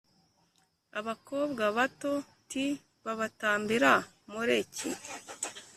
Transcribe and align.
abakobwa 0.99 1.63
babo 1.77 2.13
t 2.49 2.51
babatambira 3.05 3.91
Moleki 4.31 4.87